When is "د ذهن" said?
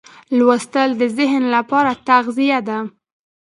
1.01-1.43